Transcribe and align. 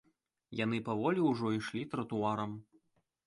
Яны 0.59 0.77
паволі 0.87 1.27
ўжо 1.31 1.51
ішлі 1.57 1.83
тратуарам. 1.91 2.57